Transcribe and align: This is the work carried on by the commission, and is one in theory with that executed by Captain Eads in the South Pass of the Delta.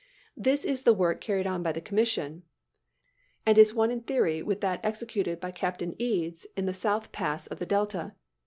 This 0.35 0.65
is 0.65 0.81
the 0.81 0.95
work 0.95 1.21
carried 1.21 1.45
on 1.45 1.61
by 1.61 1.71
the 1.71 1.79
commission, 1.79 2.41
and 3.45 3.55
is 3.55 3.75
one 3.75 3.91
in 3.91 4.01
theory 4.01 4.41
with 4.41 4.59
that 4.61 4.79
executed 4.83 5.39
by 5.39 5.51
Captain 5.51 5.93
Eads 5.99 6.47
in 6.57 6.65
the 6.65 6.73
South 6.73 7.11
Pass 7.11 7.45
of 7.45 7.59
the 7.59 7.67
Delta. 7.67 8.15